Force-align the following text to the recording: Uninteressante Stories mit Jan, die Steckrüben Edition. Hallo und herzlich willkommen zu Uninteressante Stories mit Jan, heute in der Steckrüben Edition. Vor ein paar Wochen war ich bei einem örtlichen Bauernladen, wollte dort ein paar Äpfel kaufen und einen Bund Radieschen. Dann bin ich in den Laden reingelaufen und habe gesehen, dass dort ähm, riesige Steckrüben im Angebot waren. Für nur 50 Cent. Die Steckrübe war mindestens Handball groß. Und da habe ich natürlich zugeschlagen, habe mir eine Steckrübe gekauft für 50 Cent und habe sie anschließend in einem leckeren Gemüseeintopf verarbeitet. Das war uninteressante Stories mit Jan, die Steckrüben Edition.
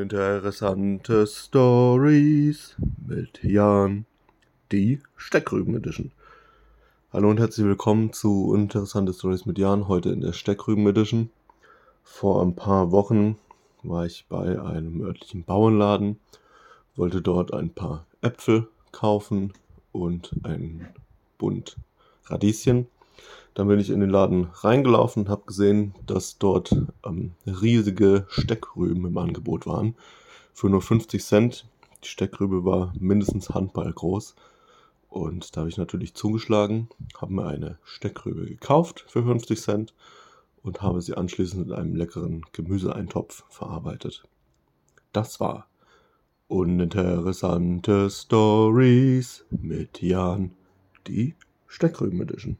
Uninteressante 0.00 1.26
Stories 1.26 2.74
mit 3.06 3.44
Jan, 3.44 4.06
die 4.72 5.00
Steckrüben 5.14 5.76
Edition. 5.76 6.10
Hallo 7.12 7.28
und 7.28 7.38
herzlich 7.38 7.66
willkommen 7.66 8.10
zu 8.14 8.46
Uninteressante 8.48 9.12
Stories 9.12 9.44
mit 9.44 9.58
Jan, 9.58 9.88
heute 9.88 10.08
in 10.08 10.22
der 10.22 10.32
Steckrüben 10.32 10.86
Edition. 10.86 11.28
Vor 12.02 12.40
ein 12.42 12.56
paar 12.56 12.92
Wochen 12.92 13.36
war 13.82 14.06
ich 14.06 14.24
bei 14.26 14.58
einem 14.58 15.02
örtlichen 15.02 15.44
Bauernladen, 15.44 16.18
wollte 16.96 17.20
dort 17.20 17.52
ein 17.52 17.68
paar 17.68 18.06
Äpfel 18.22 18.68
kaufen 18.92 19.52
und 19.92 20.30
einen 20.44 20.88
Bund 21.36 21.76
Radieschen. 22.24 22.86
Dann 23.54 23.68
bin 23.68 23.80
ich 23.80 23.90
in 23.90 24.00
den 24.00 24.10
Laden 24.10 24.48
reingelaufen 24.52 25.24
und 25.24 25.28
habe 25.28 25.46
gesehen, 25.46 25.94
dass 26.06 26.38
dort 26.38 26.74
ähm, 27.04 27.32
riesige 27.46 28.26
Steckrüben 28.28 29.04
im 29.04 29.18
Angebot 29.18 29.66
waren. 29.66 29.96
Für 30.52 30.68
nur 30.68 30.82
50 30.82 31.24
Cent. 31.24 31.66
Die 32.04 32.08
Steckrübe 32.08 32.64
war 32.64 32.92
mindestens 32.98 33.50
Handball 33.50 33.92
groß. 33.92 34.34
Und 35.08 35.56
da 35.56 35.60
habe 35.60 35.68
ich 35.68 35.76
natürlich 35.76 36.14
zugeschlagen, 36.14 36.88
habe 37.18 37.34
mir 37.34 37.46
eine 37.46 37.78
Steckrübe 37.82 38.46
gekauft 38.46 39.04
für 39.08 39.24
50 39.24 39.60
Cent 39.60 39.94
und 40.62 40.82
habe 40.82 41.00
sie 41.00 41.14
anschließend 41.14 41.66
in 41.66 41.72
einem 41.72 41.96
leckeren 41.96 42.42
Gemüseeintopf 42.52 43.44
verarbeitet. 43.48 44.22
Das 45.12 45.40
war 45.40 45.66
uninteressante 46.46 48.08
Stories 48.08 49.44
mit 49.50 50.00
Jan, 50.00 50.52
die 51.06 51.34
Steckrüben 51.66 52.20
Edition. 52.20 52.56